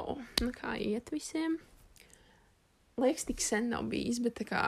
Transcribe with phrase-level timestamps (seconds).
[0.00, 0.16] čau!
[0.40, 1.58] Nu, kā iet visiem?
[3.00, 4.62] Liekas, tik sen nav bijis, bet tā kā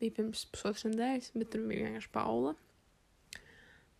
[0.00, 2.54] bija pirms pusotras nedēļas, bet tur bija vienkārši Paula.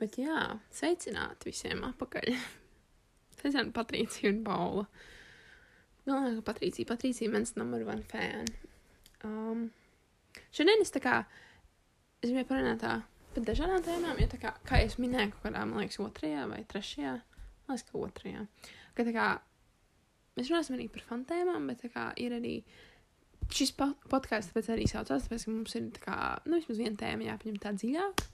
[0.00, 2.35] Bet jā, sveicināti visiem apakaļ.
[3.39, 4.86] Sveicināti Patricija un Paula.
[6.07, 8.50] Galvenā, ka Patricija, Patricija mans numur one fan.
[9.27, 9.68] Um,
[10.55, 11.21] šodien es tā kā,
[12.21, 12.98] es gribēju parunāt tā
[13.34, 16.62] par dažādām tēmām, jo tā kā, kā es minēju, kaut kādā, man liekas, otrajā vai
[16.68, 17.17] trešajā,
[17.67, 18.46] man liekas, ka otrajā,
[18.96, 19.26] ka tā kā,
[20.36, 22.57] mēs runāsim arī par fantēmām, bet kā ir arī
[23.54, 26.99] šis po podkāsts, tāpēc arī saucās, tāpēc, ka mums ir tā kā, nu, vismaz viena
[27.00, 28.25] tēma jāpaņem tā dziļāk.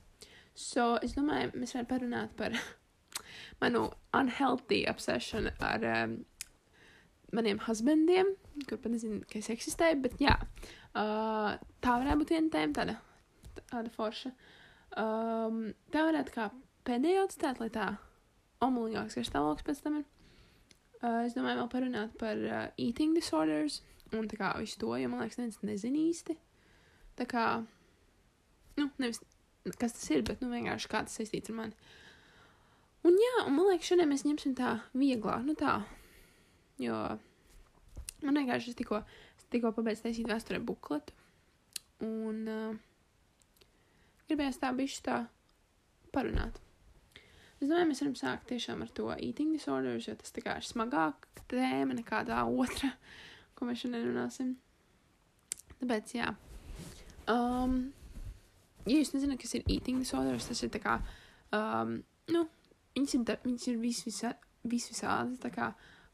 [0.59, 2.57] So, es domāju, mēs varam parunāt par
[3.63, 6.19] manu unhealthy obsession ar um,
[7.33, 8.35] maniem husbandiem,
[8.69, 12.99] kur pat nezinu, ka es eksistēju, bet jā, uh, tā varētu būt viena tēma, tāda,
[13.63, 14.33] tāda forša.
[15.01, 16.51] Um, tā varētu kā
[16.89, 17.95] pēdējo atstāt, lai tā
[18.65, 20.12] omulīgāks garstāvoklis pēc tam ir.
[21.03, 23.81] Uh, es domāju, vēl parunāt par uh, eating disorders
[24.15, 26.37] un tā kā visu to, jo man liekas, neviens nezina īsti.
[27.19, 27.47] Tā kā,
[28.79, 29.19] nu, nevis
[29.79, 31.91] kas tas ir, bet, nu, vienkārši kā tas saistīts ar mani.
[33.07, 35.81] Un jā, un man liekas, šodien mēs ņemsim tā vieglāk, nu tā,
[36.83, 36.99] jo
[38.23, 39.03] man vienkārši es tikko,
[39.51, 41.15] tikko pabeidzu taisīt vēsturē bukletu,
[42.07, 42.77] un uh,
[44.31, 45.25] gribējās tā bišķi tā
[46.15, 46.63] parunāt.
[47.63, 50.65] Es domāju, mēs varam sākt tiešām ar to eating disorders, jo tas tā kā ir
[50.67, 52.91] smagāka tēma nekā tā otra,
[53.55, 54.49] ko mēs šodien runāsim.
[55.79, 56.33] Tāpēc, jā.
[57.31, 57.77] Um,
[58.83, 60.97] ja jūs nezināt, kas ir eating disorders, tas ir tā kā,
[61.55, 62.01] um,
[62.35, 62.43] nu,
[62.99, 64.35] viņas ir, viņas ir vis, visā,
[64.67, 65.71] vis visādas, tā kā,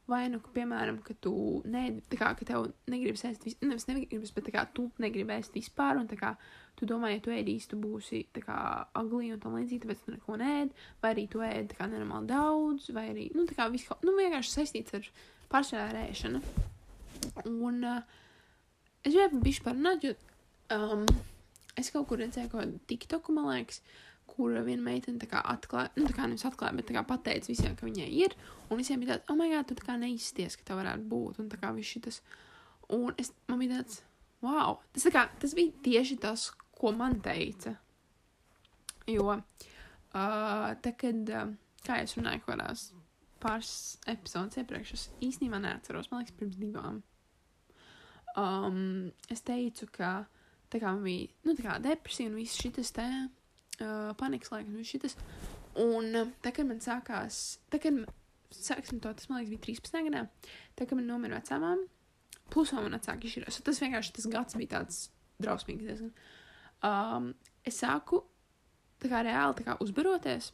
[0.09, 1.33] vai nu, ka, piemēram, ka tu,
[1.69, 6.01] ne, kā, ka tev negribas ēst, vis, nevis negribas, bet kā tu negribi ēst vispār,
[6.01, 6.33] un kā,
[6.79, 8.59] tu domā, ja tu ēdīsi, tu būsi, kā,
[8.97, 12.89] agli un tam līdzīgi, tāpēc tu neko nēd, vai arī tu ēd, kā, nenormāli daudz,
[12.97, 15.11] vai arī, nu, kā, visu, nu, vienkārši saistīts ar
[15.53, 16.43] pārsvarā ar ēšanu.
[17.51, 18.19] Un, uh,
[19.05, 20.15] es gribēju bišķi parunāt, jo,
[20.77, 21.05] um,
[21.79, 23.83] es kaut kur redzēju kādu TikToku, man liekas,
[24.39, 28.07] kur viena meitene atklāja, nu, tā kā nevis atklāja, bet kā pateica visiem, ka viņai
[28.23, 28.37] ir,
[28.71, 31.41] un visiem bija tāds, oh, my God, tu tā kā neizsties, ka tā varētu būt,
[31.43, 32.21] un tā kā viss šitas,
[32.95, 34.05] un es, man bija tāds,
[34.47, 36.45] wow, tas tā kā, tas bija tieši tas,
[36.79, 37.75] ko man teica,
[39.11, 41.51] jo, uh, tā kad, uh,
[41.83, 42.85] kā es runāju kaut kādās
[43.43, 43.73] pāris
[44.07, 47.03] epizodes iepriekš, es īstenībā neatceros, man liekas, pirms divām,
[48.39, 50.13] um, es teicu, ka,
[50.71, 53.09] tā kā man bija, nu, kā depresija un viss šitas te,
[53.85, 55.17] uh, panikas laiks, un šitas,
[55.83, 56.11] un
[56.45, 58.01] tā, kad man sākās, tā, kad,
[58.55, 60.01] sāksim to, tas, man liekas, bija 13.
[60.09, 60.25] gadā,
[60.75, 61.85] tā, kad man nomira vecāmām,
[62.53, 65.01] plus vēl man vecāki izšķirās, tas vienkārši tas gads bija tāds
[65.43, 66.13] drausmīgs diezgan.
[66.85, 67.33] Um,
[67.67, 68.23] es sāku,
[69.03, 70.53] tā kā reāli, tā kā uzbaroties,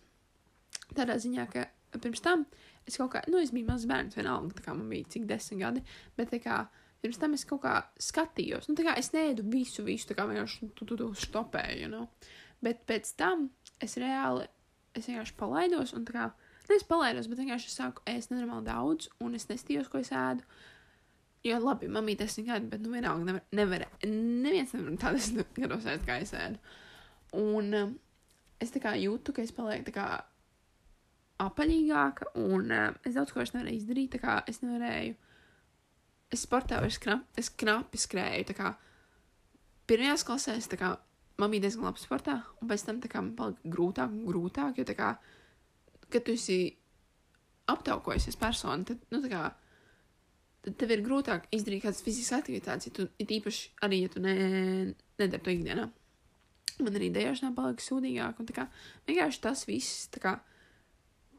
[0.96, 1.68] tādā ziņā, ka
[2.00, 2.44] pirms tam
[2.88, 5.62] es kaut kā, nu, es biju mazs bērns, vienalga, tā kā man bija cik desmit
[5.62, 5.84] gadi,
[6.18, 6.64] bet tā kā
[7.04, 10.26] pirms tam es kaut kā skatījos, nu, tā kā es neēdu visu, visu, tā kā
[10.28, 12.08] vienkārši tu, tu, tu stopēju, you know?
[12.64, 13.48] Bet pēc tam
[13.84, 14.46] es reāli,
[14.96, 16.28] es vienkārši palaidos, un tā kā,
[16.68, 20.12] ne es palaidos, bet vienkārši es sāku ēst nenormāli daudz, un es nestījos, ko es
[20.14, 20.44] ēdu,
[21.44, 26.06] jo labi, mamī desmit gadi, bet, nu, vienalga nevar, nevar neviens nevar tādas gados ēst,
[26.08, 26.62] kā es ēdu,
[27.40, 27.98] un um,
[28.62, 30.08] es tā kā jūtu, ka es palieku tā kā
[31.44, 35.16] apaļīgāka, un uh, es daudz ko vairs nevarēju izdarīt, tā kā es nevarēju,
[36.34, 38.70] es sportā vairs knap, es knapi skrēju, tā kā
[39.90, 40.94] pirmajās klasēs, tā kā
[41.40, 44.96] man bija diezgan labi sportā, un pēc tam kā man palika grūtāk un grūtāk, jo
[44.96, 45.10] kā,
[46.08, 46.58] kad tu esi
[47.70, 49.48] aptaukojusies personu, tad, nu, kā,
[50.64, 54.22] tad tev ir grūtāk izdarīt kādas fiziskas aktivitātes, ja tu, it īpaši arī, ja tu
[54.24, 54.34] ne,
[55.20, 55.88] nedari to ikdienā.
[56.82, 58.66] Man arī dēļšanā palika sūdīgāk, un kā,
[59.08, 60.38] vienkārši tas viss, kā,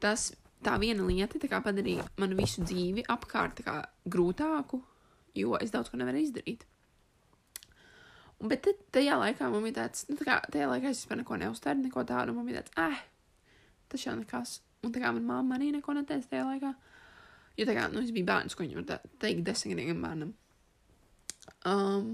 [0.02, 0.30] tas,
[0.64, 4.80] tā viena lieta, kā padarīja manu visu dzīvi apkārt, kā, grūtāku,
[5.36, 6.64] jo es daudz ko nevaru izdarīt.
[8.36, 11.38] Bet tad, tajā laikā man bija tāds, nu, tā kā tajā laikā es vispār neko
[11.40, 13.04] neuztēru, neko tādu, man bija tāds, eh,
[13.88, 14.58] tas jau nekas.
[14.84, 16.72] Un tā kā man mamma arī neko neteica tajā laikā,
[17.56, 20.34] jo tā kā, nu, es biju bērns, ko viņam te, teikt desmitgadīgam bērnam.
[21.66, 22.10] Um,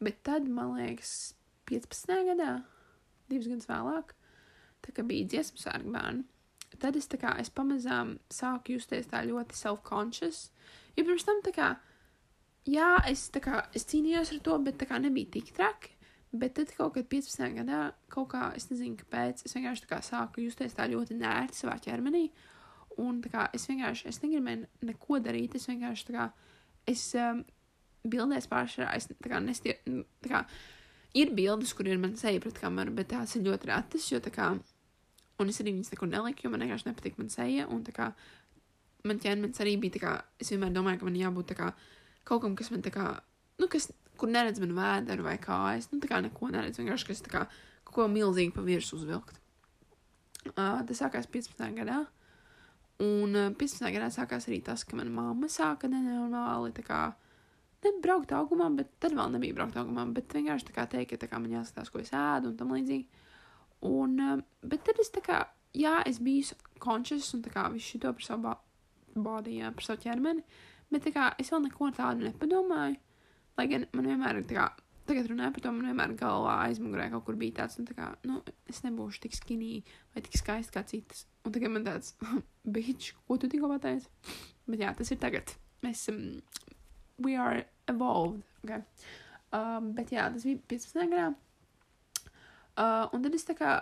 [0.00, 1.34] bet tad, man liekas,
[1.68, 2.16] 15.
[2.30, 2.52] gadā,
[3.28, 4.16] divus gadus vēlāk,
[4.86, 6.24] tā kā bija dziesmu sārga bērni,
[6.80, 10.46] tad es tā kā, es pamazām sāku justies tā ļoti self-conscious,
[10.96, 11.68] jo pirms tam tā kā,
[12.66, 15.94] jā, es, kā, es cīnījos ar to, bet kā nebija tik traki.
[16.28, 17.40] Bet tad kaut kad 15.
[17.56, 17.80] gadā,
[18.12, 22.26] kaut kā, es nezinu, kāpēc, es vienkārši kā sāku justies tā ļoti nērti savā ķermenī.
[23.00, 26.26] Un kā es vienkārši, es negribēju neko darīt, es vienkārši kā,
[26.90, 27.40] es um,
[28.04, 29.78] bildēs pāršarā, es kā nestie,
[30.20, 30.42] tā kā,
[31.16, 34.50] ir bildes, kur ir man seja pret kameru, bet tās ir ļoti retas, jo kā,
[35.38, 38.10] un es arī viņas nekur neliku, jo man vienkārši nepatīk man seja, un kā,
[39.08, 41.72] man ķermenis arī bija tā kā, es vienmēr domāju, ka man jābūt tā kā
[42.28, 43.06] kaut kam, kas man tā kā,
[43.60, 43.88] nu, kas,
[44.20, 47.44] kur neredz man vēderu vai kājas, nu, tā kā neko neredz, vienkārši, kas tā kā
[47.88, 49.40] kaut ko milzīgi pa virsmu uzvilkt.
[50.52, 51.64] Uh, tas sākās 15.
[51.76, 52.02] gadā.
[53.04, 53.88] Un uh, 15.
[53.94, 57.00] gadā sākās arī tas, ka mana mamma sāka nenormāli tā kā
[57.84, 61.30] nebraukt augumā, bet tad vēl nebija braukt augumā, bet vienkārši tā kā teikt, ka tā
[61.30, 63.26] kā man jāskatās, ko es ēdu un tam līdzīgi.
[63.88, 64.16] Un,
[64.66, 65.44] bet tad es tā kā,
[65.78, 68.56] jā, es biju conscious un tā kā visu šito par savu
[69.14, 70.42] body, jā, par savu ķermeni,
[70.92, 72.98] bet kā es vēl neko tādu nepadomāju.
[73.58, 74.66] Lai gan man vienmēr ir tā kā,
[75.08, 78.10] tagad runāju par to, man vienmēr galvā aizmugurē kaut kur bija tāds, nu, tā kā,
[78.28, 78.38] nu,
[78.70, 79.72] es nebūšu tik skinī
[80.14, 81.24] vai tik skaisti kā citas.
[81.46, 82.14] Un tagad man tāds,
[82.76, 84.10] bitch, ko tu tikko pateici?
[84.68, 85.54] Bet jā, tas ir tagad.
[85.84, 86.38] Mēs, um,
[87.24, 88.82] we are evolved, ok?
[89.56, 91.06] Um, bet jā, tas bija 15.
[91.08, 91.30] gadā.
[92.78, 93.72] Uh, un tad es tā kā,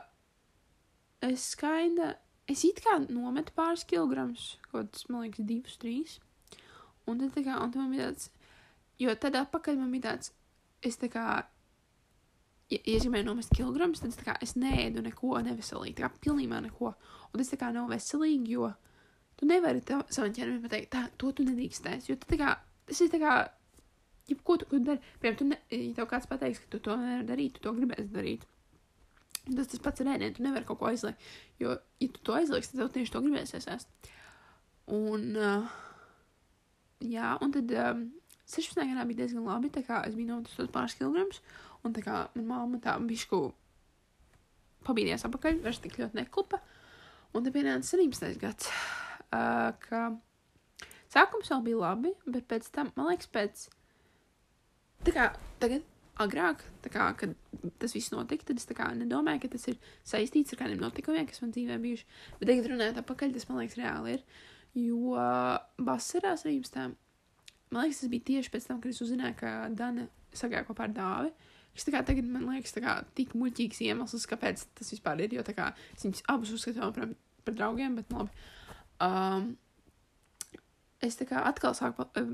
[1.27, 2.15] es skaida,
[2.49, 6.21] es it kā nometu pāris kilogramus, kaut kāds, man liekas, divus, trīs.
[7.07, 8.31] Un tad kā, un tad man bija tāds,
[8.99, 10.33] jo tad atpakaļ man bija tāds,
[10.87, 11.27] es tā kā,
[12.73, 16.25] ja, ja gribēju nomest kilogramus, tad es tā kā, es neēdu neko neveselīgi, tā kā
[16.27, 16.95] pilnībā neko.
[17.31, 18.73] Un tas tā kā nav veselīgi, jo
[19.37, 22.57] tu nevari savam ķermenim pateikt, tā, to tu nedrīkstēsi, jo tu tā kā,
[22.89, 23.37] tas ir tā kā,
[24.31, 26.99] jebko tu, ko tu dari, piemēram, tu ne, ja tev kāds pateiks, ka tu to
[26.99, 28.47] nevari darīt, tu to gribēsi darīt.
[29.47, 31.23] Tas tas pats ar ēdienu, tu nevari kaut ko aizliegt,
[31.63, 34.11] jo, ja tu to aizliegsi, tad tev tieši to gribēsies ēst.
[34.97, 35.77] Un, uh,
[37.05, 38.05] jā, un tad um,
[38.47, 38.79] 16.
[38.79, 41.41] gadā bija diezgan labi, tā kā es biju nometusi pāris kilogramus,
[41.85, 43.41] un tā kā man mamma tā bišku
[44.87, 46.61] pabīdījās apakaļ, vairs tik ļoti neklupa,
[47.35, 48.39] un te pienāca 17.
[48.43, 48.71] gads,
[49.35, 50.07] uh, ka
[51.13, 53.67] sākums vēl bija labi, bet pēc tam, man liekas, pēc,
[55.07, 55.31] tā kā
[55.63, 55.85] tagad
[56.23, 57.35] agrāk, kā, kad
[57.81, 61.43] tas viss notika, tad es kā, nedomāju, ka tas ir saistīts ar kādiem notikumiem, kas
[61.43, 62.07] man dzīvē bijuši.
[62.39, 64.25] Bet tagad runājot atpakaļ, tas man liekas reāli ir.
[64.77, 65.17] Jo
[65.81, 66.95] vasarā 17.
[67.73, 70.05] man liekas, tas bija tieši pēc tam, kad es uzzināju, ka Dana
[70.37, 71.31] sagāja kopā ar dāvi.
[71.77, 75.37] Es tā kā tagad man liekas, tā kā tik muļķīgs iemesls, kāpēc tas vispār ir,
[75.37, 77.11] jo tā kā es viņus abus uzskatu par,
[77.45, 78.47] par draugiem, bet labi.
[79.05, 79.51] Um,
[81.05, 82.33] es tā kā atkal sāku uh,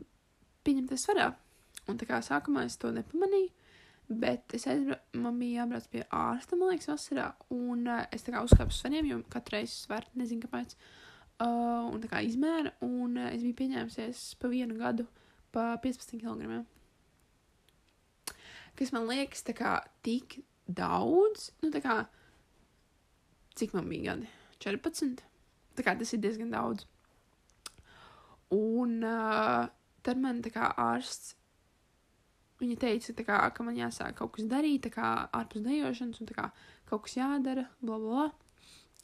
[0.66, 1.32] pieņemties svarā.
[1.90, 3.50] Un tā kā sākumā es to nepamanīju.
[4.22, 7.30] Bet es aizbraucu, man bija jābrauc pie ārsta, man liekas, vasarā.
[7.54, 10.74] Un uh, es tā kā uzkāpu svariem, jo katru reizi svērt, nezinu kāpēc.
[10.76, 11.01] Uh,
[11.46, 15.06] un tā kā izmēra, un uh, es biju pieņēmusies pa vienu gadu
[15.54, 16.62] pa 15 kg.
[18.78, 19.74] Kas man liekas, tā kā
[20.06, 21.98] tik daudz, nu tā kā,
[23.58, 24.32] cik man bija gadi?
[24.62, 25.22] 14.
[25.76, 26.86] Tā kā tas ir diezgan daudz.
[28.52, 29.68] Un uh,
[30.04, 31.36] tad man tā kā ārsts
[32.62, 36.44] Viņa teica, kā, ka man jāsāk kaut kas darīt, kā ārpus dejošanas, un kā,
[36.86, 38.41] kaut kas jādara, bla, bla, bla.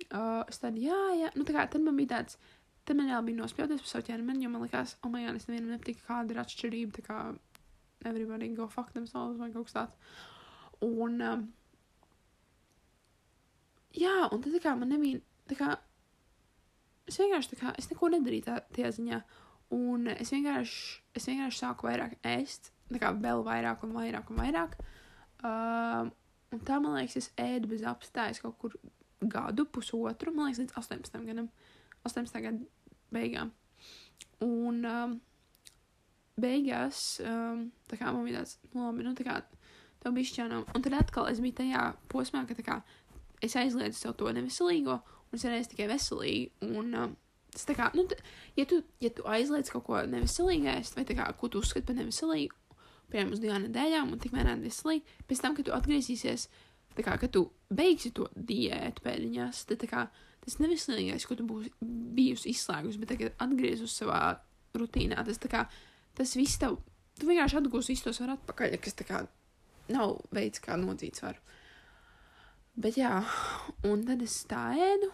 [0.06, 2.38] Uh, es tādu, jā, jā, nu tā kā tad man bija tāds,
[2.86, 5.48] tad man jau bija nospļauties par savu ķermeni, jo man likās, oh, man jā, es
[5.48, 7.18] nevienam nepatīk, kāda ir atšķirība, tā kā
[8.06, 10.14] everybody go fuck themselves vai kaut kas tāds.
[10.86, 11.44] Un, um,
[13.98, 15.74] jā, un tad tā kā man nebija, tā kā,
[17.10, 19.22] es vienkārši tā kā, es neko nedarīju tā, tajā ziņā,
[19.76, 20.84] un es vienkārši,
[21.18, 24.78] es vienkārši sāku vairāk ēst, tā kā vēl vairāk un vairāk un vairāk.
[25.38, 26.06] Uh,
[26.54, 28.78] un tā, man liekas, es ēdu bez apstājas kaut kur
[29.20, 31.48] gadu, pusotru, man liekas, līdz 18 gadam,
[32.06, 32.68] 18 gadu
[33.14, 33.52] beigām.
[34.44, 35.16] Un um,
[36.38, 39.38] beigās, um, tā kā man bija tāds, nu, labi, nu, tā kā
[40.02, 40.66] tev bija šķienam.
[40.74, 42.80] Un tad atkal es biju tajā posmā, ka tā kā
[43.44, 46.70] es aizliedzu sev to neveselīgo, un es reiz tikai veselīgi.
[46.70, 47.16] Un, um,
[47.54, 48.06] tas tā kā, nu,
[48.58, 51.98] ja tu, ja tu aizliedz kaut ko neveselīgais, vai tā kā, ko tu uzskati par
[51.98, 52.54] neveselīgu,
[53.12, 55.18] piemēram, uz divām nedēļām, un tikmēr veselīgi.
[55.28, 56.48] Pēc tam, kad tu atgriezīsies,
[56.98, 60.04] tā kā, kad tu beigsi to diētu pēdiņās, tad kā,
[60.44, 61.72] tas neveselīgais, ko tu būsi
[62.18, 64.22] bijusi izslēgusi, bet tagad atgriezus savā
[64.78, 65.64] rutīnā, tas kā,
[66.18, 66.78] tas viss tev,
[67.18, 69.24] tu vienkārši atgūsi visu to svaru atpakaļ, kas kā
[69.94, 71.40] nav veids, kā nodzīt svaru.
[72.78, 73.16] Bet jā,
[73.88, 75.10] un tad es tā ēdu,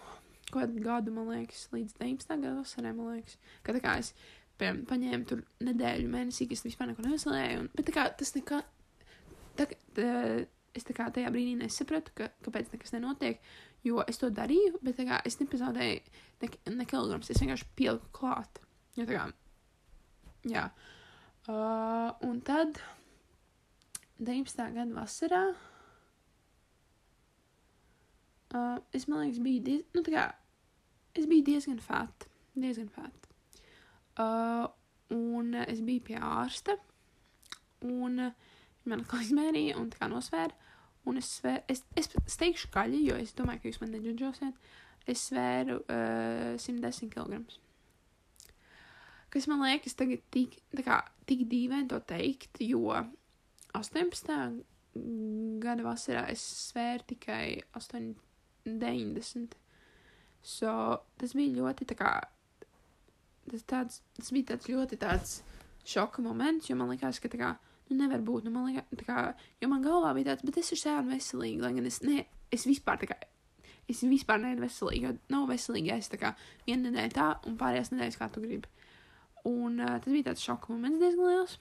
[0.52, 2.34] kādu gadu, man liekas, līdz 19.
[2.42, 4.12] gada vasarai, man liekas, ka tā kā es
[4.60, 7.62] piemēram, paņēmu tur nedēļu, mēnesī, kas vispār neko neveselēju.
[7.62, 8.60] Un, bet kā, tas nekā,
[9.58, 10.10] tā, tā,
[10.74, 13.40] es tā kā tajā brīdī nesapratu, ka, kāpēc nekas nenotiek,
[13.86, 16.00] jo es to darīju, bet kā, es nepazaudēju
[16.42, 18.60] ne, ne kilograms, es vienkārši pieliku klāt.
[18.98, 19.26] Jo, kā,
[20.48, 20.68] jā.
[21.44, 22.80] Uh, un tad
[24.18, 24.64] 19.
[24.76, 25.42] gada vasarā
[28.54, 30.30] uh, es, man liekas, biju diez, nu, kā,
[31.14, 33.30] es biju diezgan fat, diezgan fat.
[34.14, 34.66] Uh,
[35.14, 36.78] un es biju pie ārsta,
[37.84, 38.30] un
[38.84, 40.54] viņa man atkal izmērīja un tā kā nosvēra.
[41.10, 44.70] Un es, svēru, es, es, es teikšu kaļi, jo es domāju, ka jūs man neģudžosiet.
[45.10, 47.42] Es svēru uh, 110 kg.
[49.34, 50.56] kas man liekas tagad tik,
[50.86, 52.94] kā, tik dīvaini to teikt, jo
[53.76, 54.62] 18.
[55.60, 59.58] gada vasarā es svēru tikai 8,90.
[60.44, 60.70] So,
[61.20, 62.14] tas bija ļoti tā kā,
[63.50, 65.38] tas, tāds, tas bija tāds ļoti tāds
[65.88, 67.54] šoka moments, jo man likās, ka tā kā,
[67.90, 69.20] nu nevar būt, nu man tā kā,
[69.60, 72.24] jo man galvā bija tāds, bet es esmu sēnu veselīgi, lai gan es, ne,
[72.54, 73.18] es vispār tā kā,
[73.90, 76.32] es vispār neesmu veselīga, jo nav veselīgi, ja es tā kā
[76.64, 78.70] vienu nedēļu tā un pārējās nedēļas kā tu gribi.
[79.44, 81.58] Un uh, tas bija tāds šoka moments diezgan liels.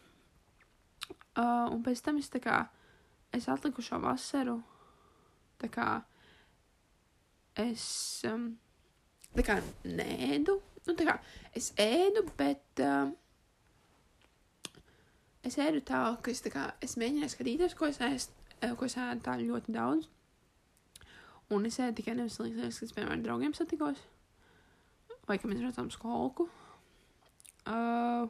[1.34, 2.62] Uh, un pēc tam es tā kā,
[3.36, 4.60] es atliku šo vasaru,
[5.60, 5.88] tā kā,
[7.60, 7.86] es,
[8.30, 8.54] um,
[9.36, 11.18] tā kā nēdu, nu tā kā,
[11.58, 13.12] es ēdu, bet uh,
[15.48, 18.34] es ēdu tā, ka es tā kā, es mēģināju skatīties, ko es ēstu,
[18.80, 20.10] ko es ēdu tā ļoti daudz.
[21.54, 24.00] Un es ēdu tikai neveselīgas lietas, kas, piemēram, draugiem satikos,
[25.28, 26.48] vai ka mēs redzam skolku.
[27.64, 28.30] Uh,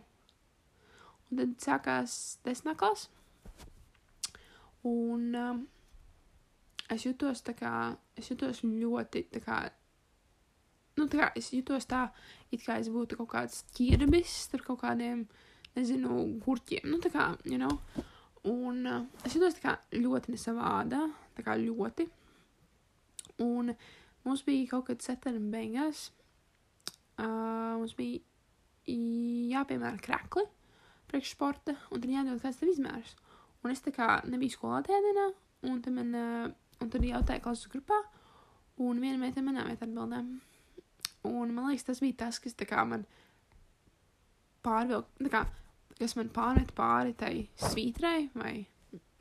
[1.30, 2.16] un tad sākās
[2.46, 3.10] desmitā klasa.
[4.86, 5.62] Un um,
[6.92, 7.72] es jutos tā kā,
[8.20, 9.62] es jutos ļoti tā kā,
[11.00, 12.08] nu tā kā es jutos tā,
[12.52, 15.24] it kā es būtu kaut kāds ķirbis ar kaut kādiem,
[15.78, 17.80] nezinu, gurķiem, nu tā kā, you know.
[18.50, 21.06] Un uh, es jutos kā ļoti nesavādā,
[21.38, 22.10] tā kā ļoti.
[23.44, 23.72] Un
[24.26, 26.10] mums bija kaut kad septembra beigās,
[27.18, 28.20] uh, mums bija
[29.54, 30.44] jāpiemēra krekli
[31.08, 33.16] priekš sporta, un tad jādod kāds tev izmērs.
[33.64, 35.30] Un es tā kā nebiju skolā tajā dienā,
[35.70, 36.48] un man, uh,
[36.84, 38.02] un tad jautāja klases grupā,
[38.84, 40.26] un viena meitene manā vietā atbildēja.
[41.30, 43.06] Un man liekas, tas bija tas, kas kā man
[44.66, 45.46] pārvilk, tā kā,
[46.00, 48.54] kas man pārmet pāri tai svītrai, vai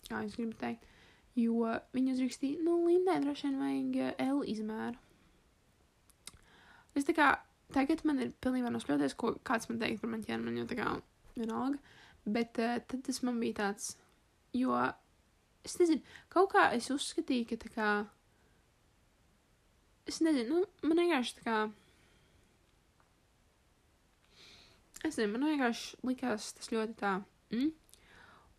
[0.08, 0.90] kā jūs gribat teikt,
[1.38, 5.00] jo viņi uzrakstīja, nu, Lindai droši vien vajag L izmēru.
[6.98, 7.30] Es tā kā
[7.72, 10.88] Tagad man ir pilnībā nospļauties, ko kāds man teikt par manu ķermeni, jo tā kā
[11.38, 11.78] vienalga.
[12.22, 13.94] Bet uh, tad tas man bija tāds,
[14.56, 14.76] jo
[15.64, 16.02] es nezinu,
[16.32, 17.88] kaut kā es uzskatīju, ka tā kā,
[20.10, 21.56] es nezinu, nu, man vienkārši tā kā,
[25.08, 27.16] es nezinu, man vienkārši likās tas ļoti tā,
[27.54, 27.70] mm?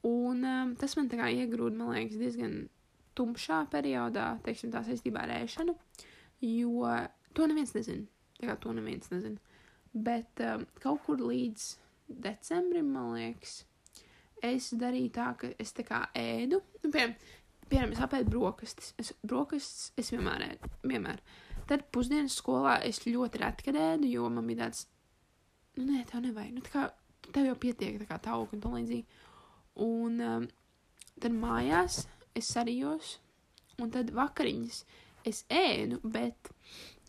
[0.10, 2.58] un um, tas man tā kā iegrūda, man liekas, diezgan
[3.18, 5.76] tumšā periodā, teiksim, tā saistībā ar ēšanu,
[6.48, 6.90] jo
[7.34, 8.08] to neviens nezina.
[8.40, 9.40] Tā kā to neviens nezina.
[9.94, 11.68] Bet um, kaut kur līdz
[12.24, 13.62] decembrim, man liekas,
[14.44, 16.60] es darīju tā, ka es tā kā ēdu.
[16.82, 17.14] Nu, piemēram,
[17.70, 18.94] piemēram, es apēdu brokastis.
[19.00, 20.72] Es, brokastis es vienmēr ēdu.
[20.90, 21.22] Vienmēr.
[21.70, 24.88] Tad pusdienas skolā es ļoti reti ēdu, jo man bija tāds,
[25.78, 26.56] nu, nē, tev nevajag.
[26.56, 26.88] Nu, tā kā
[27.34, 29.22] tev jau pietiek, tā kā tauka un tā līdzīgi.
[29.84, 30.50] Un um,
[31.22, 32.04] tad mājās
[32.38, 33.18] es sarijos,
[33.82, 34.84] un tad vakariņas
[35.30, 36.54] es ēdu, bet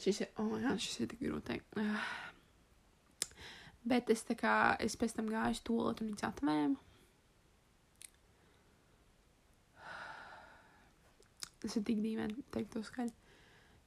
[0.01, 1.61] Šis ir, oh, jā, šis ir tik grūti.
[1.79, 1.99] Uh.
[3.91, 6.77] Bet es tā kā, es pēc tam gāju stūlot un viņas atvēmu.
[11.63, 13.15] Tas ir tik dīvaini teikt to skaļi.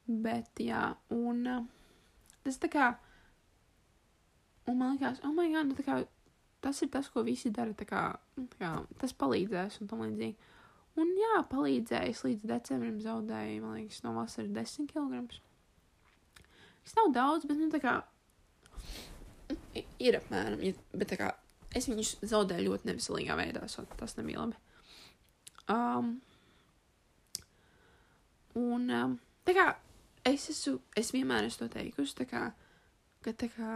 [0.07, 1.65] Bet, jā, un uh,
[2.45, 2.85] tas tā kā,
[4.67, 6.01] un man likās, oh my god, nu kā,
[6.63, 8.03] tas ir tas, ko visi dara, kā,
[8.37, 10.53] nu kā tas palīdzēs un tam līdzīgi.
[10.97, 15.25] Un jā, palīdzēja, es līdz decembrim zaudēju, man liekas, no vasaras 10 kg.
[16.83, 17.99] Tas nav daudz, bet, nu, tā kā
[20.01, 20.63] ir apmēram,
[20.97, 21.31] bet kā
[21.75, 24.57] es viņus zaudēju ļoti neviselīgā veidā, so tas nebija labi.
[25.71, 26.13] Um,
[28.57, 29.67] un, um, tā kā
[30.27, 32.43] es esmu, es vienmēr esmu to teikusi, tā kā,
[33.25, 33.71] ka tā kā,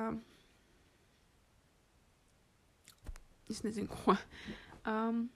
[3.54, 4.16] es nezinu, ko.
[4.88, 5.28] Um,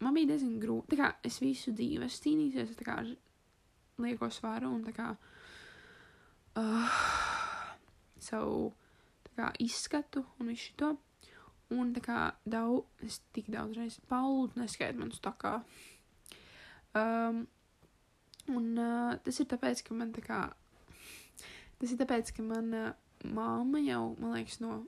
[0.00, 2.96] man bija diezgan grūti, tā kā es visu dzīvi esmu cīnījusies, tā kā
[4.02, 5.10] lieko svaru un tā kā,
[6.60, 6.98] uh,
[8.22, 8.70] savu
[9.36, 10.94] kā, izskatu un visu to.
[11.74, 15.56] Un tā kā daudz, es tik daudz reizes paudu, neskaitu manus tā kā.
[16.96, 17.42] Um,
[18.54, 20.44] un uh, tas ir tāpēc, ka man tā kā,
[21.80, 22.92] tas ir tāpēc, ka man uh,
[23.26, 24.84] māma jau, man liekas, no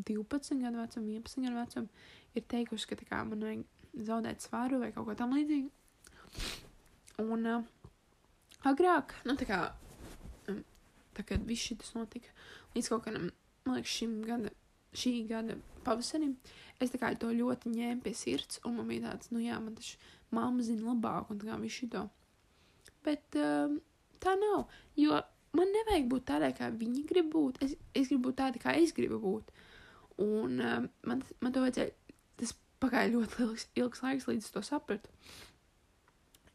[0.00, 1.88] 12 gadu vecuma, 11 gadu vecuma
[2.34, 5.70] ir teikusi, ka kā man vajag zaudēt svaru vai kaut ko tam līdzīgu.
[7.22, 7.64] Un uh,
[8.68, 9.60] agrāk, nu tā kā,
[10.48, 10.62] um,
[11.16, 12.32] tā kad viss šis notika,
[12.76, 13.28] līdz kaut kādam,
[13.66, 14.52] man liekas, šim gada,
[14.96, 16.36] šī gada pavasarim,
[16.82, 20.00] es to ļoti ņēmu pie sirds, un man bija tāds, nu jā, man taču
[20.32, 22.06] mamma zina labāk, un tā kā visu to.
[23.04, 23.78] Bet um,
[24.22, 25.20] tā nav, jo
[25.58, 28.94] man nevajag būt tādai, kā viņi grib būt, es, es gribu būt tāda, kā es
[28.96, 29.52] gribu būt.
[30.22, 31.92] Un um, man, man to vajadzēja,
[32.82, 35.10] pagāja ļoti ilgs, ilgs laiks, līdz es to sapratu.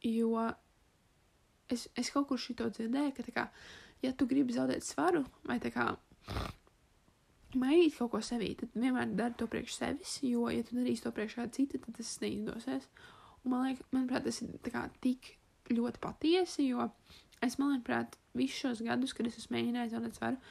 [0.05, 0.35] Jo
[1.71, 3.47] es, es kaut kur šito dzirdēju, ka kā,
[4.03, 5.89] ja tu gribi zaudēt svaru, vai kā
[7.57, 11.13] mainīt kaut ko sevī, tad vienmēr dari to priekš sevis, jo, ja tu darīsi to
[11.15, 12.87] priekš kāda cita, tad tas neizdosies.
[13.43, 15.33] Un man liekas, manuprāt, tas ir kā tik
[15.71, 16.89] ļoti patiesi, jo
[17.43, 20.41] es, manuprāt, visus šos gadus, kad es esmu mēģinājis zaudēt svaru,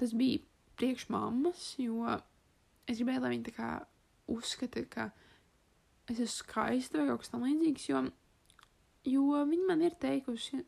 [0.00, 0.42] tas bija
[0.80, 2.04] priekš mammas, jo
[2.86, 3.70] es gribēju, lai viņi tā kā
[4.32, 5.10] uzskata, ka
[6.06, 8.02] es esmu skaista vai kaut kas tam līdzīgs, jo,
[9.10, 10.62] jo viņi man ir teikuši,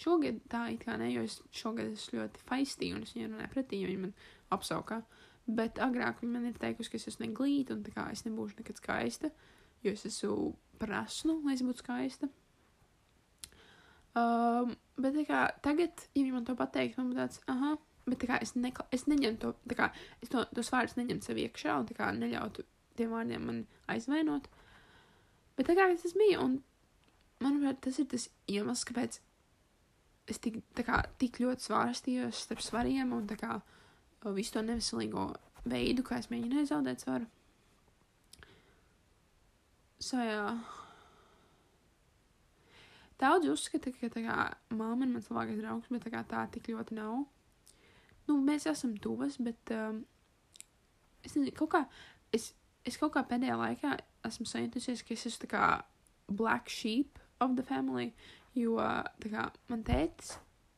[0.00, 3.52] šogad tā it kā ne, jo es šogad esmu ļoti faistīga un es viņai runāju
[3.54, 4.14] pretī, jo viņi man
[4.56, 5.02] apsaukā,
[5.60, 8.60] bet agrāk viņi man ir teikuši, ka es esmu neglīta un tā kā es nebūšu
[8.62, 9.32] nekad skaista,
[9.84, 12.30] jo es esmu prasnu, lai es būtu skaista.
[14.16, 17.76] Um, bet kā tagad, ja viņi man to pateiks, man būtu tāds, aha,
[18.08, 19.90] Bet kā, es, nekla, es neņemu to, kā,
[20.24, 22.64] es to, tos vārdus neņemu sev iekšā un kā, neļautu
[23.00, 24.46] tiem vārdiem man aizvainot.
[25.58, 26.60] Bet tā kā tas bija, un
[27.44, 29.18] manuprāt, tas ir tas iemesls, kāpēc
[30.30, 33.58] es tik, kā, tik ļoti svārstījos starp svariem un kā,
[34.36, 35.30] visu to neveselīgo
[35.64, 37.26] veidu, kā es mēģināju zaudēt svaru.
[40.00, 40.44] So, jā.
[43.20, 44.38] Daudz uzskata, ka tā kā
[44.72, 47.18] māma ir mans labākais draugs, bet tā kā tā tik ļoti nav
[48.30, 50.02] nu, mēs esam tuvas, bet um,
[51.24, 51.82] es nezinu, kaut kā,
[52.36, 52.52] es,
[52.88, 53.94] es kaut kā pēdējā laikā
[54.28, 55.64] esmu sajutusies, ka es esmu tā kā
[56.30, 58.10] black sheep of the family,
[58.56, 58.76] jo,
[59.22, 60.36] tā kā, man tētis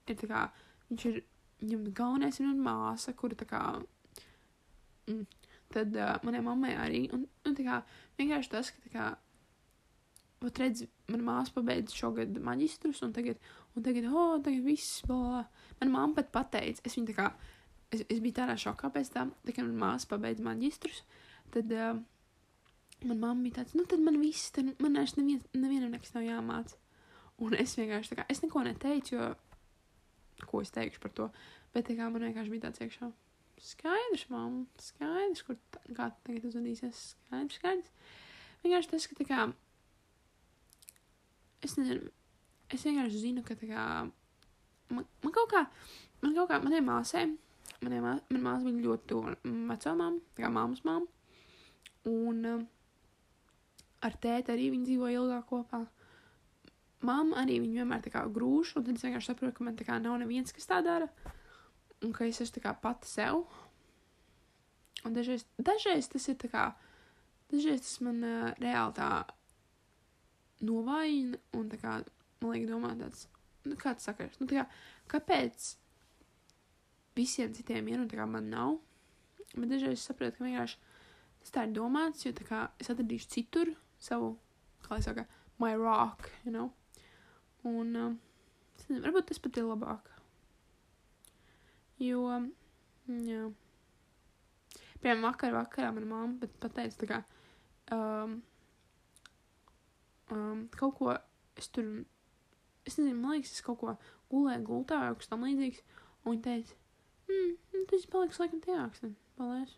[0.09, 0.47] ir tā kā,
[0.91, 1.23] viņš ir,
[1.63, 3.63] viņam galvenais ir un māsa, kura tā kā,
[5.11, 5.27] mm,
[5.73, 7.83] tad uh, manai mammai arī, un, un tā kā,
[8.21, 9.11] vienkārši tas, ka tā kā,
[10.43, 13.39] Vat redz, mana māsa pabeidza šogad maģistrus, un tagad,
[13.79, 15.45] un tagad, oh, tagad viss, bla,
[15.79, 17.29] Mana mamma pat pateica, es viņu tā kā,
[17.91, 21.01] es, es biju tādā šokā pēc tam, tā kā mana māsa pabeidza maģistrus,
[21.55, 22.01] tad uh,
[23.07, 26.27] mana mamma bija tāds, nu tad man viss, tad man vairs nevien, nevienam nekas nav
[26.27, 26.77] jāmāc.
[27.43, 29.29] Un es vienkārši tā kā, es neko neteicu, jo,
[30.47, 31.29] ko es teikšu par to,
[31.75, 33.11] bet tā kā man vienkārši bija tāds iekšā.
[33.63, 37.93] Skaidrs, mamma, skaidrs, kur tā, kā tagad uzvedīsies, skaidrs, skaidrs.
[38.63, 39.47] Vienkārši tas, ka tā kā,
[41.67, 42.11] es nezinu,
[42.75, 43.87] es vienkārši zinu, ka tā kā,
[44.91, 45.65] man, man kaut kā,
[46.23, 47.27] man kaut kā, manai māsai,
[47.83, 49.35] manai mā, man māsa bija ļoti tuva
[49.73, 51.11] vecāmām, tā kā māmas māma,
[52.09, 52.63] un uh,
[54.03, 55.83] ar tēti arī viņi dzīvo ilgāk kopā.
[57.03, 59.87] Māma arī viņu vienmēr tā kā grūž, un tad es vienkārši saprotu, ka man tā
[59.87, 61.09] kā nav neviens, kas tā dara,
[62.03, 63.43] un ka es esmu tā kā pati sev.
[65.03, 66.69] Un dažreiz, dažreiz tas ir tā kā,
[67.51, 69.11] dažreiz tas man uh, reāli tā
[70.63, 71.99] novājina, un tā kā,
[72.43, 73.27] man liek domāt tāds,
[73.67, 74.67] nu, kāds sakars, nu, tā kā,
[75.17, 75.73] kāpēc
[77.19, 78.79] visiem citiem ir un tā kā man nav,
[79.57, 80.92] bet dažreiz es saprotu, ka vienkārši
[81.43, 84.35] tas tā ir domāts, jo tā kā es atradīšu citur savu,
[84.85, 85.27] kā lai saka,
[85.63, 86.71] my rock, you know,
[87.69, 88.17] un, um,
[88.79, 90.09] nezinu, varbūt tas pat ir labāk,
[92.03, 92.23] jo,
[93.09, 93.43] jā,
[95.03, 97.21] piemēram, vakar vakarā mana mamma pat pateica, tā kā,
[97.95, 98.41] um,
[100.35, 101.15] um, kaut ko
[101.59, 101.87] es tur
[102.87, 103.95] es nezinu, man liekas, es kaut ko
[104.33, 105.83] gulēju gultā vai kaut kas tam līdzīgs.
[106.23, 106.77] Un viņa teica,
[107.29, 109.05] mm, nu, tas paliks laikam tajāks.
[109.39, 109.77] Paldies.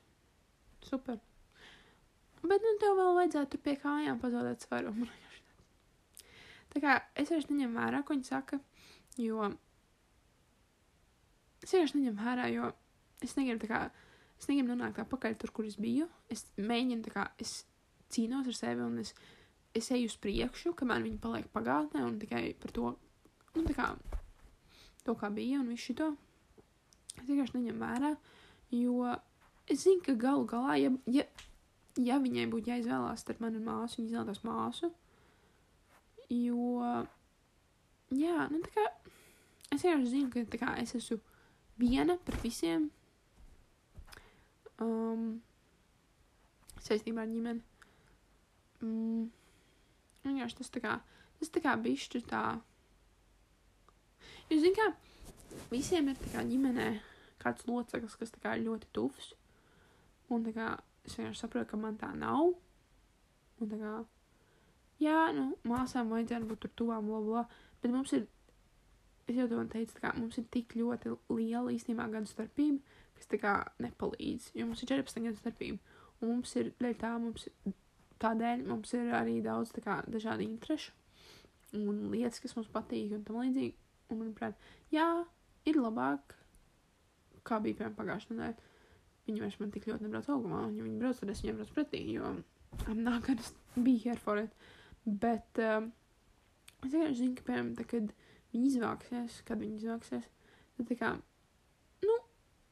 [0.84, 1.20] Super.
[2.44, 4.92] Bet, nu, tev vēl vajadzētu pie kājām pazaudēt svaru.
[6.74, 8.58] Tā kā es vairs neņemu vērā, ko viņa saka,
[9.20, 9.46] jo
[11.62, 12.72] es vienkārši neņemu vērā, jo
[13.24, 13.80] es negribu tā kā,
[14.40, 16.10] es negribu nonākt atpakaļ tur, kur es biju.
[16.28, 17.62] Es mēģinu tā kā, es
[18.12, 19.14] cīnos ar sevi un es
[19.74, 22.92] es eju uz priekšu, kamēr viņi paliek pagātnē un tikai par to,
[23.56, 23.88] nu, tā kā,
[25.02, 26.12] to kā bija un visu to.
[27.18, 28.12] Es vienkārši neņemu vērā,
[28.78, 29.10] jo
[29.70, 31.26] es zinu, ka galu galā, ja, ja,
[32.00, 34.90] ja viņai būtu jāizvēlās starp mani un māsu, viņa izvēlētos māsu,
[36.32, 36.80] jo,
[38.14, 38.88] jā, nu, tā kā,
[39.70, 41.20] es vienkārši zinu, ka, tā kā, es esmu
[41.78, 42.90] viena par visiem,
[44.82, 45.38] um,
[46.82, 47.64] saistībā ar ģimeni.
[48.82, 49.32] Mm
[50.24, 50.94] Vienkārši tas tā kā,
[51.40, 52.44] tas tā kā bišķi tā.
[54.48, 56.88] Jūs zināt, kā visiem ir tā kā ģimenē
[57.42, 59.34] kāds loceklis, kas tā kā ļoti tuvs.
[60.32, 60.70] Un tā kā
[61.04, 62.54] es vienkārši saprotu, ka man tā nav.
[63.62, 63.92] Un tā kā,
[65.02, 67.44] jā, nu, māsām vajadzētu būt tur tuvām, bla, bla.
[67.82, 68.26] Bet mums ir,
[69.28, 73.30] es jau to teicu, tā kā mums ir tik ļoti liela īstenībā gadu starpība, kas
[73.30, 74.50] tā kā nepalīdz.
[74.58, 76.00] Jo mums ir 14 gadu starpība.
[76.20, 77.48] Un mums ir, dēļ tā, mums
[78.22, 80.92] Tādēļ mums ir arī daudz kā, dažādu interešu
[81.74, 83.74] un lietas, kas mums patīk un tam līdzīgi.
[84.12, 84.56] Un, manuprāt,
[84.94, 85.08] jā,
[85.66, 86.36] ir labāk,
[87.44, 88.70] kā bija piemēram pagājušajā nedēļā.
[89.24, 91.76] Viņi vairs man tik ļoti nebrauc augumā, un ja viņi brauc, tad es viņiem braucu
[91.76, 92.34] pretī, jo
[92.84, 94.52] I'm not gonna be here for it.
[95.04, 95.90] Bet um,
[96.82, 98.12] es vienkārši zinu, ka, piemēram, tā, kad
[98.52, 100.28] viņi izvāksies, kad viņi izvāksies,
[100.76, 101.14] tad tā kā,
[102.04, 102.18] nu,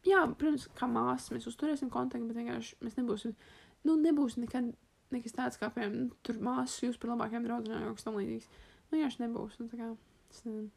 [0.08, 3.36] jā, protams, kā māsas mēs uzturēsim kontaktu, bet vienkārši mēs nebūsim,
[3.88, 4.72] nu, nebūs nekad
[5.12, 8.48] nekas tāds kā, piemēram, nu, tur māsas jūs par labākiem draugiem kaut kas tam līdzīgs.
[8.88, 9.58] Nu, vienkārši nebūs.
[9.60, 9.90] Nu, tā kā,
[10.32, 10.70] es nezinu.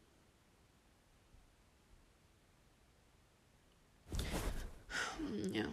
[5.54, 5.66] Jā.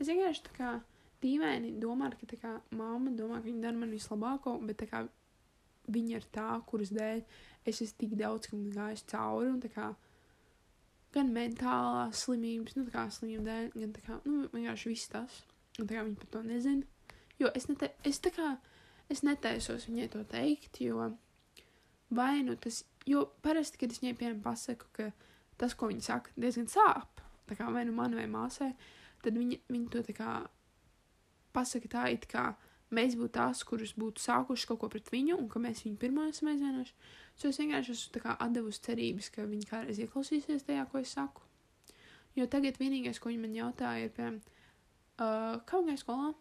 [0.00, 0.74] Es vienkārši tā kā
[1.20, 5.04] dīvaini domāju, ka kā mamma domā, ka viņa dara man vislabāko, bet kā
[5.92, 7.20] viņa ir tā, kuras dēļ
[7.68, 9.90] es esmu tik daudz gājis cauri, un kā
[11.14, 15.40] gan mentālās slimības, nu tā kā slimību dēļ, gan tā kā, nu, vienkārši viss tas,
[15.78, 18.54] un tā kā viņa par to nezina, jo es, nete, es tā kā,
[19.12, 21.10] es netaisos viņai to teikt, jo
[22.10, 25.10] vai nu tas, jo parasti, kad es viņai, piemēram, pasaku, ka
[25.60, 28.72] tas, ko viņa saka, diezgan sāp, tā kā vai nu man vai māsai,
[29.24, 30.32] tad viņa, viņa to tā kā
[31.54, 32.50] pasaka tā, it kā
[32.94, 36.26] mēs būtu tās, kuras būtu sākušas kaut ko pret viņu, un ka mēs viņu pirmo
[36.30, 36.96] esam aizvainojuši.
[37.38, 41.14] So es vienkārši esmu tā kā atdevusi cerības, ka viņi kādreiz ieklausīsies tajā, ko es
[41.16, 41.46] saku.
[42.38, 44.40] Jo tagad vienīgais, ko viņi man jautāja, ir, piemēram,
[45.18, 46.32] uh, kā gāja skolā?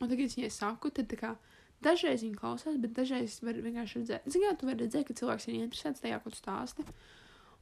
[0.00, 1.34] Un tagad, ja es saku, tad tā kā
[1.84, 5.48] dažreiz viņi klausās, bet dažreiz var vienkārši redzēt, zini, kā tu vari redzēt, ka cilvēks
[5.48, 6.86] ir interesēts tajā, ko tu stāsti.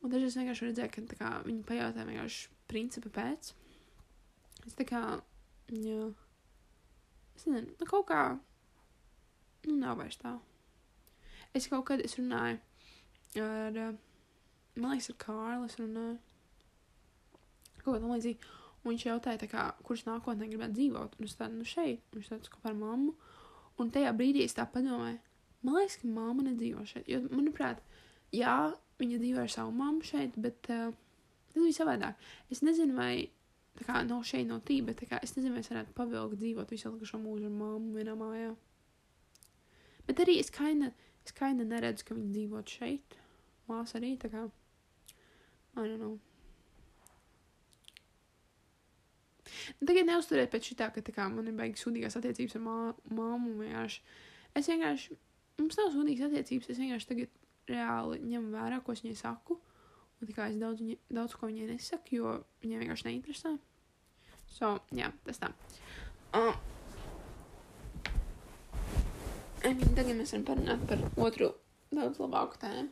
[0.04, 3.54] Un dažreiz vienkārši redzēt, ka kā, viņi pajautā vienkārši principa pēc.
[4.64, 5.02] Es tā kā,
[5.72, 6.10] jā,
[7.36, 8.22] es nezinu, nu kaut kā,
[9.68, 10.36] nu nav vairs tā.
[11.54, 12.60] Es kaut kad es runāju
[13.42, 13.96] ar,
[14.76, 16.18] man liekas, ar Kārlu, es runāju,
[17.82, 21.36] kaut ko tam līdzīgi, un viņš jautāja, tā kā, kurš nākotnē gribētu dzīvot, un es
[21.38, 23.14] tādu, nu šeit, un viņš tāds kopā ar mammu,
[23.80, 25.20] un tajā brīdī es tā padomāju,
[25.64, 27.80] man liekas, ka mamma nedzīvo šeit, jo, manuprāt,
[28.34, 28.56] jā,
[29.00, 30.92] viņa dzīvo ar savu mammu šeit, bet uh,
[31.52, 32.28] tas bija savādāk.
[32.52, 33.28] Es nezinu, vai
[33.78, 36.74] tā kā nav šeit no tī, bet kā, es nezinu, vai es varētu pavilkt dzīvot
[36.74, 38.52] visu atlikušo mūžu ar mammu vienā mājā.
[40.06, 40.92] Bet arī es kaina,
[41.24, 43.18] es kaina neredzu, ka viņi dzīvot šeit.
[43.70, 44.44] Māsa arī tā kā,
[45.76, 46.10] I don't know.
[46.10, 46.20] Nu,
[49.84, 52.78] tagad neuzturēt pēc šitā, ka kā man ir beigas sūdīgās attiecības ar mā,
[53.14, 54.02] māmu vienkārši.
[54.58, 55.16] Es vienkārši,
[55.60, 57.40] mums nav sūdīgas attiecības, es vienkārši tagad
[57.70, 59.58] reāli ņemu vērā, ko es viņai saku.
[60.20, 63.56] Un kā es daudz, viņa, daudz ko viņai nesaku, jo viņai vienkārši neinteresē.
[64.54, 65.50] So, jā, tas tā.
[66.34, 66.54] Uh,
[69.64, 71.50] I mean, tagad mēs varam parunāt par otru
[71.94, 72.90] daudz labāku tēmu,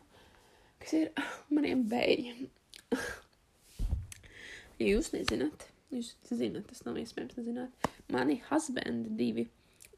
[0.82, 1.10] kas ir
[1.54, 2.46] maniem bērniem.
[4.80, 7.90] ja jūs nezināt, jūs zināt, tas nav iespējams nezināt.
[8.12, 9.46] Mani husbandi divi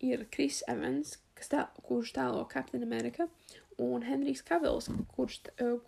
[0.05, 1.17] ir Kris Evans,
[1.49, 3.29] tā, kurš tēlo Captain America,
[3.83, 5.41] un Henrijs Kavils, kurš,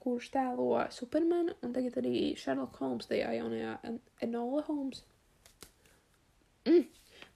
[0.02, 3.76] kurš tēlo Supermanu, un tagad arī Sherlock Holmes tajā jaunajā
[4.26, 5.04] Enola Holmes.
[6.66, 6.86] Mm.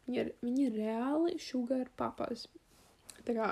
[0.06, 2.48] Viņi ir, viņi ir reāli sugar papas.
[3.26, 3.50] Tā kā,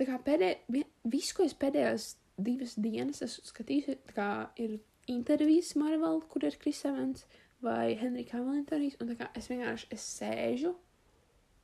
[0.00, 2.08] tā kā pēdējā, visu, ko es pēdējās
[2.40, 4.00] divas dienas esmu skatījis,
[4.64, 7.26] ir intervijas Marvel, kur ir Chris Evans
[7.64, 10.74] vai Henry Cavill intervijas, un kā es vienkārši, es sēžu,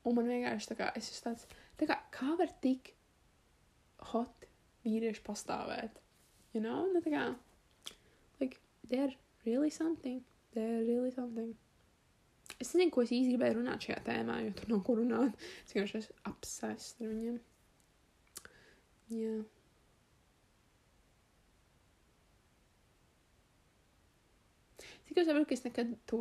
[0.07, 1.47] un man vienkārši tā kā, es esmu tāds,
[1.81, 2.93] tā kā, kā var tik
[4.13, 4.47] hot
[4.85, 6.01] vīrieši pastāvēt.
[6.55, 7.25] You know, ne tā kā,
[8.41, 9.13] like, they're
[9.45, 10.23] really something.
[10.55, 11.55] They're really something.
[12.61, 15.37] Es nezinu, ko es īsti gribēju runāt šajā tēmā, jo tur nav ko runāt.
[15.67, 17.37] Es vienkārši esmu apsēsts ar viņiem.
[19.17, 19.35] Jā.
[19.37, 19.56] Cik
[25.15, 26.21] es saprotu, ka es nekad to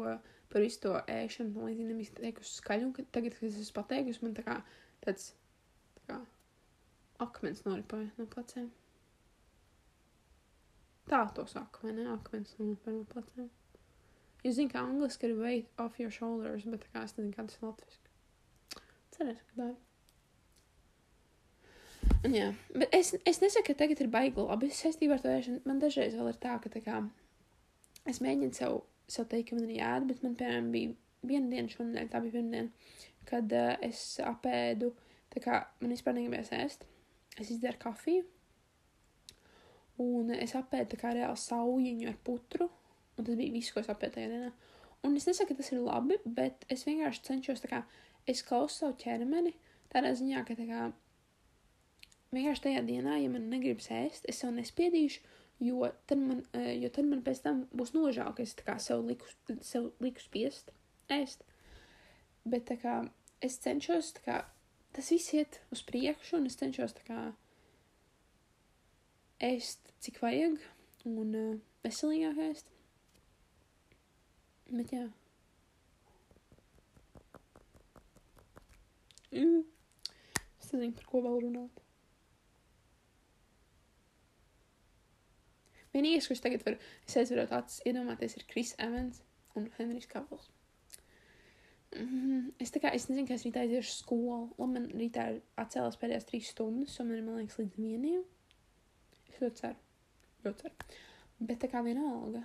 [0.51, 3.75] par visu to ēšanu, man līdzi nebija teikusi skaļu, un ka tagad, kad es esmu
[3.79, 4.57] pateikusi, man tā kā
[5.03, 5.31] tāds,
[5.97, 6.19] tā kā,
[7.25, 8.69] akmens noripoja no pleciem.
[11.09, 12.05] Tā to saka, vai ne?
[12.13, 13.49] Akmens noripoja no pleciem.
[14.45, 17.47] Jūs zināt, ka angliski ir weight off your shoulders, bet tā kā es nezinu, kā
[17.49, 18.13] tas ir latviski.
[19.17, 19.81] Cerēšu, ka tā ir.
[22.25, 25.63] Un jā, bet es, es nesaku, ka tagad ir baigi labi saistībā ar to ēšanu.
[25.65, 27.01] Man dažreiz vēl ir tā, ka tā kā
[28.09, 31.71] es mēģinu sev, sev teikt, ka man ir jādara, bet man, piemēram, bija viena diena
[31.71, 32.91] šonadēļ, tā bija pirmdiena,
[33.29, 34.91] kad uh, es apēdu,
[35.33, 36.85] tā kā man vispār negribējās ēst
[37.41, 38.23] es izdzēru kafiju,
[40.03, 42.69] un es apēdu tā kā reāli saujiņu ar putru,
[43.15, 44.51] un tas bija viss, ko es apēdu tajā dienā.
[45.05, 47.81] Un es nesaku, ka tas ir labi, bet es vienkārši cenšos tā kā,
[48.27, 49.53] es klausu savu ķermeni,
[49.93, 50.87] tādā ziņā, ka tā kā,
[52.35, 55.21] vienkārši tajā dienā, ja man negribas ēst, es sev nespiedīšu,
[55.59, 59.29] jo tad man, jo tad man pēc tam būs nožēl, ka es sev liku,
[59.61, 60.71] sev liku spiest
[61.11, 61.45] ēst.
[62.45, 62.99] Bet kā,
[63.41, 64.43] es cenšos kā
[64.95, 67.33] tas viss iet uz priekšu, un es cenšos kā
[69.43, 70.59] ēst, cik vajag,
[71.09, 72.71] un uh, veselīgāk ēst.
[74.71, 75.05] Bet jā.
[79.35, 79.65] Mm.
[80.61, 81.84] Es nezinu, par ko vēl runāt.
[85.95, 86.75] Vienīgais, kurš tagad var,
[87.07, 89.21] es aizvaru tāds iedomāties, ir Kris Evans
[89.55, 90.49] un Henrijs Kavls.
[91.95, 94.49] Mm, es tā kā, es nezinu, kā es rītā aiziešu skolu.
[94.59, 98.25] Labi, man rītā ir atcēlās pēdējās trīs stundas, un man ir, man liekas, līdz vieniem.
[99.31, 99.79] Es ļoti ceru.
[100.43, 100.89] Ļoti ceru.
[101.47, 102.43] Bet tā kā vienalga.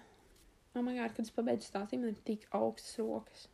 [0.76, 3.48] Oh my god, kad es pabeidzu stāstīt, man ir tik augstas rokas.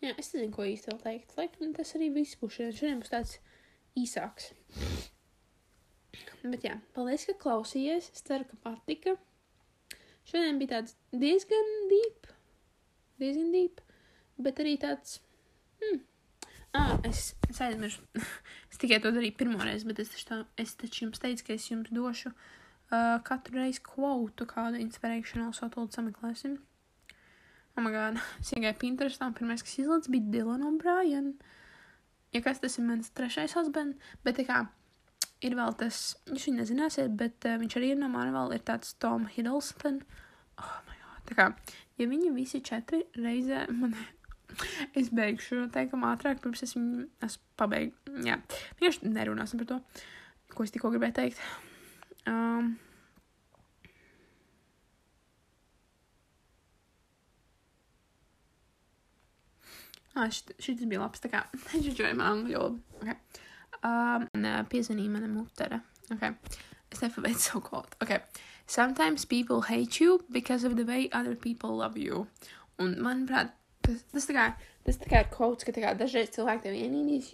[0.00, 1.32] Jā, es nezinu, ko īsti vēl teikt.
[1.36, 2.76] Laikam tas arī viss būs šodien.
[2.76, 3.34] Šodien būs tāds
[4.00, 4.52] īsāks.
[6.40, 8.08] Bet jā, paldies, ka klausījies.
[8.14, 9.16] Es ceru, ka patika.
[10.28, 12.30] Šodien bija tāds diezgan deep.
[13.20, 13.82] Diezgan deep.
[14.40, 15.18] Bet arī tāds.
[15.82, 16.00] Hmm.
[16.72, 18.00] Ah, es, es aizmirsu.
[18.70, 21.68] es tikai to darīju pirmoreiz, bet es taču, tā, es taču jums teicu, ka es
[21.68, 26.56] jums došu uh, katru reizi kvotu, kādu inspirational sotulu sameklēsim.
[27.76, 28.18] Oh, my God.
[28.42, 31.32] Es iegāju Pinterestā, un pirmais, kas izlaiž, bija Dylan O'Brien.
[32.34, 34.60] Ja kas tas ir mans trešais husband, bet tā kā
[35.42, 35.98] ir vēl tas,
[36.30, 40.02] jūs viņu nezināsiet, bet uh, viņš arī ir no Marvel, ir tāds Tom Hiddleston.
[40.60, 41.22] Oh, my God.
[41.30, 41.48] Tā kā,
[41.98, 43.96] ja viņi visi četri reizē man.
[44.98, 48.14] es beigšu šo teikumu ātrāk, pirms es viņu esmu pabeigts.
[48.26, 48.38] Jā,
[48.78, 49.80] vienkārši nerunāsim par to,
[50.54, 51.42] ko es tikko gribēju teikt.
[52.28, 52.74] Um,
[60.18, 61.22] Ah, šis bija labs.
[61.22, 61.44] Tā kā
[61.86, 62.82] žģoja man angļu valodu.
[63.00, 63.16] Okay.
[63.86, 64.26] Um,
[64.70, 65.80] piezvanīja mana mutere.
[66.12, 66.34] Okay.
[66.90, 67.96] Es nepabeidu savu kodu.
[68.02, 68.18] Okay.
[68.66, 72.26] Sometimes people hate you because of the way other people love you.
[72.78, 74.44] Un, manuprāt, tas, tas, tā kā,
[74.86, 77.32] tas tā kā ir kaut kas, ka kā, dažreiz cilvēki tev ienīdīs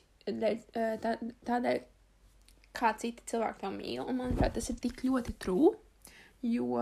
[1.02, 1.12] tā,
[1.46, 1.82] tādēļ,
[2.76, 4.02] kā citi cilvēki tev mīl.
[4.04, 5.74] Un, manuprāt, tas ir tik ļoti true,
[6.44, 6.80] jo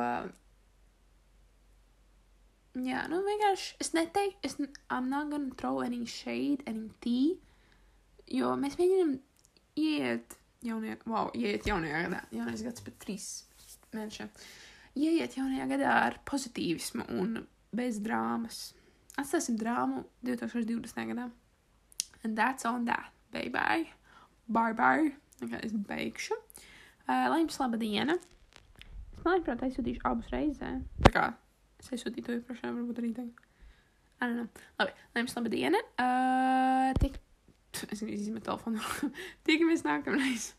[2.75, 4.57] Jā, nu vienkārši es neteiktu, es,
[4.91, 7.37] I'm not gonna throw any shade, any tea,
[8.35, 9.13] jo mēs mēģinām
[9.79, 10.35] iet
[10.67, 13.29] jaunajā, wow, iet jaunajā gadā, jaunais gads pēc trīs
[13.95, 14.33] mēnešiem,
[14.99, 18.73] ieiet jaunajā gadā ar pozitīvismu un bez drāmas.
[19.23, 21.07] Atstāsim drāmu 2020.
[21.13, 21.29] gadā.
[22.25, 23.93] And that's on that, baby.
[24.49, 25.13] Bye bye.
[25.43, 26.35] Okay, es beigšu.
[27.07, 28.19] Uh, lai jums laba diena.
[29.15, 30.75] Es, manuprāt, aizsūtīšu abas reizē.
[31.07, 31.29] Tā kā
[31.85, 33.49] Es aizsūtīju to iepriekšējā, varbūt arī tagad.
[34.23, 34.49] I don't know.
[34.81, 35.81] Labi, lai jums laba diena.
[36.01, 37.19] Uh, tik...
[37.93, 38.81] Es izmetu telefonu.
[39.45, 40.55] Tikamies nākamreiz.